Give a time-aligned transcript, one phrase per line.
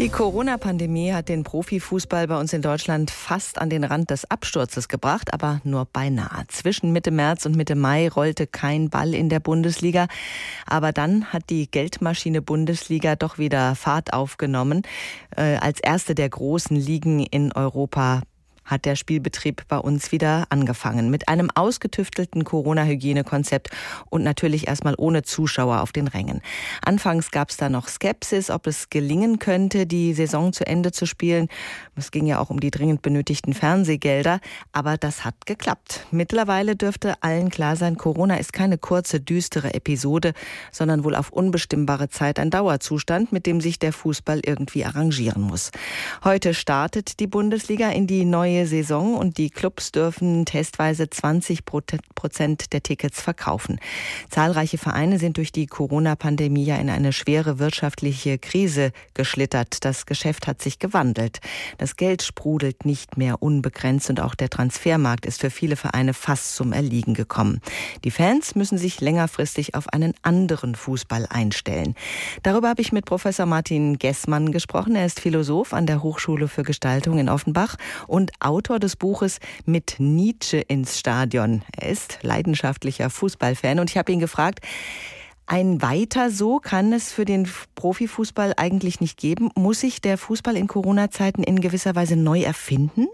[0.00, 4.88] Die Corona-Pandemie hat den Profifußball bei uns in Deutschland fast an den Rand des Absturzes
[4.88, 6.46] gebracht, aber nur beinahe.
[6.48, 10.08] Zwischen Mitte März und Mitte Mai rollte kein Ball in der Bundesliga.
[10.64, 14.84] Aber dann hat die Geldmaschine Bundesliga doch wieder Fahrt aufgenommen.
[15.36, 18.22] Äh, als erste der großen Ligen in Europa
[18.70, 21.10] hat der Spielbetrieb bei uns wieder angefangen.
[21.10, 23.70] Mit einem ausgetüftelten Corona-Hygienekonzept
[24.08, 26.40] und natürlich erstmal ohne Zuschauer auf den Rängen.
[26.82, 31.06] Anfangs gab es da noch Skepsis, ob es gelingen könnte, die Saison zu Ende zu
[31.06, 31.48] spielen.
[31.96, 34.40] Es ging ja auch um die dringend benötigten Fernsehgelder,
[34.72, 36.06] aber das hat geklappt.
[36.10, 40.32] Mittlerweile dürfte allen klar sein, Corona ist keine kurze, düstere Episode,
[40.70, 45.70] sondern wohl auf unbestimmbare Zeit ein Dauerzustand, mit dem sich der Fußball irgendwie arrangieren muss.
[46.22, 51.64] Heute startet die Bundesliga in die neue neue Saison und die Clubs dürfen testweise 20
[51.64, 53.80] Prozent der Tickets verkaufen.
[54.28, 59.84] Zahlreiche Vereine sind durch die Corona-Pandemie ja in eine schwere wirtschaftliche Krise geschlittert.
[59.84, 61.40] Das Geschäft hat sich gewandelt.
[61.78, 66.54] Das Geld sprudelt nicht mehr unbegrenzt und auch der Transfermarkt ist für viele Vereine fast
[66.54, 67.60] zum Erliegen gekommen.
[68.04, 71.94] Die Fans müssen sich längerfristig auf einen anderen Fußball einstellen.
[72.42, 74.96] Darüber habe ich mit Professor Martin Gessmann gesprochen.
[74.96, 79.96] Er ist Philosoph an der Hochschule für Gestaltung in Offenbach und Autor des Buches Mit
[79.98, 81.62] Nietzsche ins Stadion.
[81.76, 84.60] Er ist leidenschaftlicher Fußballfan und ich habe ihn gefragt,
[85.46, 89.50] ein weiter so kann es für den Profifußball eigentlich nicht geben.
[89.56, 93.08] Muss sich der Fußball in Corona-Zeiten in gewisser Weise neu erfinden?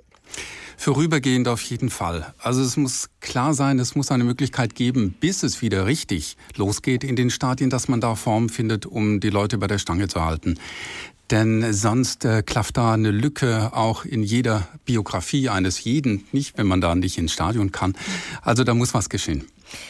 [0.76, 2.34] Vorübergehend auf jeden Fall.
[2.38, 7.02] Also es muss klar sein, es muss eine Möglichkeit geben, bis es wieder richtig losgeht
[7.02, 10.22] in den Stadien, dass man da Form findet, um die Leute bei der Stange zu
[10.22, 10.58] halten.
[11.30, 16.66] Denn sonst äh, klafft da eine Lücke auch in jeder Biografie eines jeden, nicht wenn
[16.66, 17.94] man da nicht ins Stadion kann.
[18.42, 19.44] Also da muss was geschehen.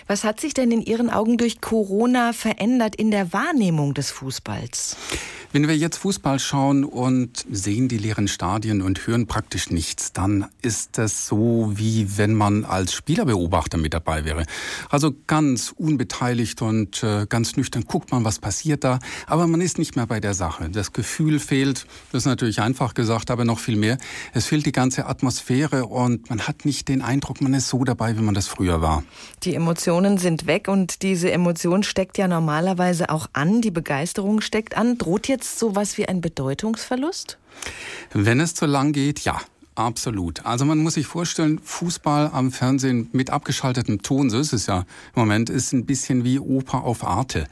[0.07, 4.97] Was hat sich denn in Ihren Augen durch Corona verändert in der Wahrnehmung des Fußballs?
[5.53, 10.47] Wenn wir jetzt Fußball schauen und sehen die leeren Stadien und hören praktisch nichts, dann
[10.61, 14.45] ist das so, wie wenn man als Spielerbeobachter mit dabei wäre.
[14.91, 19.79] Also ganz unbeteiligt und äh, ganz nüchtern guckt man, was passiert da, aber man ist
[19.79, 20.69] nicht mehr bei der Sache.
[20.69, 23.98] Das Gefühl fehlt, das ist natürlich einfach gesagt, aber noch viel mehr.
[24.35, 28.19] Es fehlt die ganze Atmosphäre und man hat nicht den Eindruck, man ist so dabei,
[28.19, 29.05] wie man das früher war.
[29.42, 34.77] Die Emotionen sind weg und diese Emotion steckt ja normalerweise auch an, die Begeisterung steckt
[34.77, 34.97] an.
[34.97, 37.37] Droht jetzt sowas wie ein Bedeutungsverlust?
[38.13, 39.41] Wenn es zu lang geht, ja.
[39.75, 40.47] Absolut.
[40.47, 44.79] Also man muss sich vorstellen, Fußball am Fernsehen mit abgeschaltetem Ton, so ist es ja
[44.79, 44.85] im
[45.17, 47.48] Moment, ist ein bisschen wie Oper auf Arte.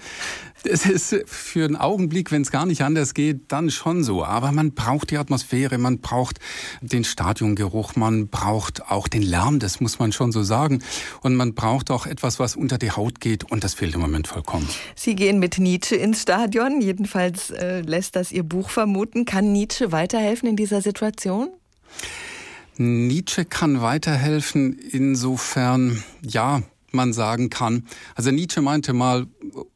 [0.66, 4.24] Es ist für einen Augenblick, wenn es gar nicht anders geht, dann schon so.
[4.24, 6.38] Aber man braucht die Atmosphäre, man braucht
[6.80, 10.82] den Stadiongeruch, man braucht auch den Lärm, das muss man schon so sagen.
[11.20, 13.50] Und man braucht auch etwas, was unter die Haut geht.
[13.50, 14.68] Und das fehlt im Moment vollkommen.
[14.94, 16.80] Sie gehen mit Nietzsche ins Stadion.
[16.80, 19.26] Jedenfalls äh, lässt das Ihr Buch vermuten.
[19.26, 21.50] Kann Nietzsche weiterhelfen in dieser Situation?
[22.76, 26.62] Nietzsche kann weiterhelfen insofern, ja,
[26.94, 27.84] man sagen kann.
[28.14, 29.26] Also Nietzsche meinte mal,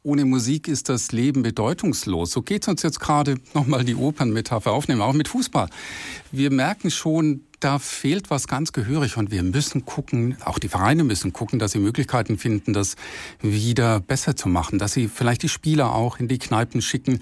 [0.03, 2.31] ohne Musik ist das Leben bedeutungslos.
[2.31, 5.69] So geht es uns jetzt gerade nochmal die Opernmetapher aufnehmen, auch mit Fußball.
[6.31, 11.03] Wir merken schon, da fehlt was ganz gehörig und wir müssen gucken, auch die Vereine
[11.03, 12.95] müssen gucken, dass sie Möglichkeiten finden, das
[13.41, 17.21] wieder besser zu machen, dass sie vielleicht die Spieler auch in die Kneipen schicken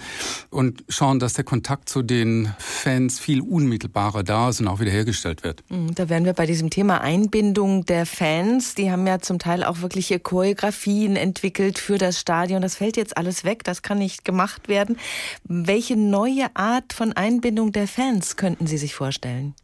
[0.49, 5.43] und schauen, dass der Kontakt zu den Fans viel unmittelbarer da ist und auch wiederhergestellt
[5.43, 5.63] wird.
[5.69, 8.75] Mhm, da wären wir bei diesem Thema Einbindung der Fans.
[8.75, 12.61] Die haben ja zum Teil auch wirkliche Choreografien entwickelt für das Stadion.
[12.61, 14.97] Das fällt jetzt alles weg, das kann nicht gemacht werden.
[15.43, 19.55] Welche neue Art von Einbindung der Fans könnten Sie sich vorstellen?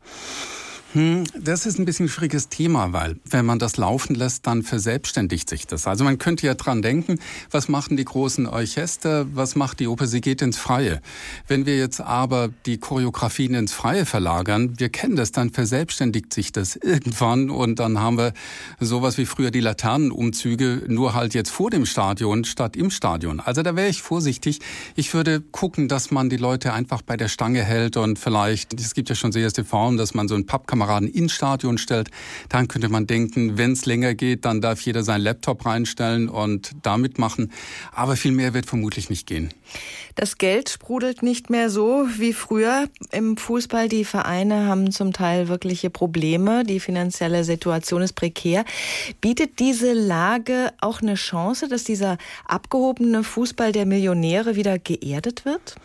[0.93, 4.61] Hm, das ist ein bisschen ein schwieriges Thema, weil wenn man das laufen lässt, dann
[4.61, 5.87] verselbstständigt sich das.
[5.87, 7.17] Also man könnte ja dran denken,
[7.49, 11.01] was machen die großen Orchester, was macht die Oper, sie geht ins Freie.
[11.47, 16.51] Wenn wir jetzt aber die Choreografien ins Freie verlagern, wir kennen das, dann verselbstständigt sich
[16.51, 18.33] das irgendwann und dann haben wir
[18.79, 23.39] sowas wie früher die Laternenumzüge, nur halt jetzt vor dem Stadion statt im Stadion.
[23.39, 24.59] Also da wäre ich vorsichtig.
[24.95, 28.93] Ich würde gucken, dass man die Leute einfach bei der Stange hält und vielleicht, es
[28.93, 32.09] gibt ja schon sehr erste Formen, dass man so ein Pappkamera Kameraden ins Stadion stellt,
[32.49, 36.71] dann könnte man denken, wenn es länger geht, dann darf jeder seinen Laptop reinstellen und
[36.83, 37.51] damit machen.
[37.93, 39.53] Aber viel mehr wird vermutlich nicht gehen.
[40.15, 43.89] Das Geld sprudelt nicht mehr so wie früher im Fußball.
[43.89, 46.63] Die Vereine haben zum Teil wirkliche Probleme.
[46.63, 48.65] Die finanzielle Situation ist prekär.
[49.21, 55.75] Bietet diese Lage auch eine Chance, dass dieser abgehobene Fußball der Millionäre wieder geerdet wird?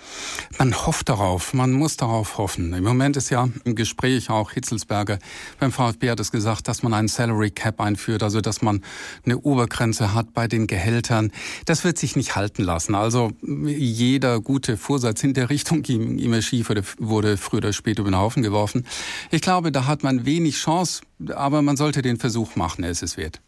[0.58, 1.54] Man hofft darauf.
[1.54, 2.74] Man muss darauf hoffen.
[2.74, 5.18] Im Moment ist ja im Gespräch auch Hitzels Hitzelsberger.
[5.60, 8.82] Beim VfB hat es gesagt, dass man einen Salary Cap einführt, also dass man
[9.24, 11.30] eine Obergrenze hat bei den Gehältern.
[11.66, 12.94] Das wird sich nicht halten lassen.
[12.94, 18.00] Also jeder gute Vorsatz in der Richtung ging immer schief oder wurde früher oder später
[18.00, 18.86] über den Haufen geworfen.
[19.30, 21.02] Ich glaube, da hat man wenig Chance,
[21.34, 23.40] aber man sollte den Versuch machen, es ist wert.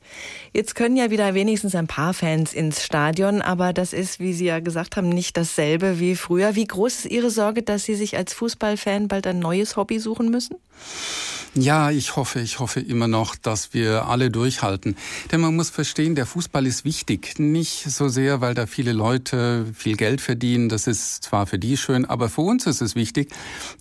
[0.52, 4.46] Jetzt können ja wieder wenigstens ein paar Fans ins Stadion, aber das ist, wie Sie
[4.46, 6.56] ja gesagt haben, nicht dasselbe wie früher.
[6.56, 10.30] Wie groß ist Ihre Sorge, dass Sie sich als Fußballfan bald ein neues Hobby suchen
[10.30, 10.56] müssen?
[11.54, 14.96] Ja, ich hoffe, ich hoffe immer noch, dass wir alle durchhalten.
[15.32, 17.38] Denn man muss verstehen, der Fußball ist wichtig.
[17.38, 20.68] Nicht so sehr, weil da viele Leute viel Geld verdienen.
[20.68, 23.32] Das ist zwar für die schön, aber für uns ist es wichtig,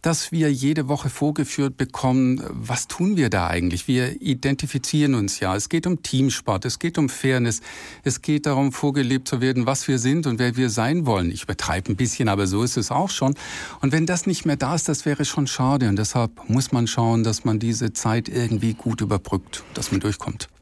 [0.02, 3.88] dass wir jede Woche vorgeführt bekommen, was tun wir da eigentlich?
[3.88, 5.56] Wir identifizieren uns ja.
[5.56, 7.62] Es geht um Teamsport, es geht um Fairness,
[8.04, 11.32] es geht darum, vorgelebt zu werden, was wir sind und wer wir sein wollen.
[11.32, 13.36] Ich übertreibe ein bisschen, aber so ist es auch schon.
[13.82, 15.88] Und wenn das nicht mehr da ist, das wäre schon schade.
[15.88, 20.50] Und deshalb muss man schauen, dass man diese Zeit irgendwie gut überbrückt, dass man durchkommt.